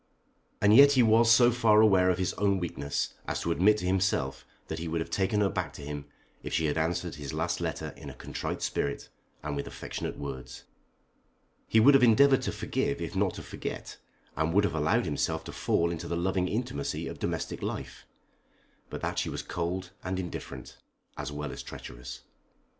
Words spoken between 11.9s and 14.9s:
have endeavoured to forgive if not to forget, and would have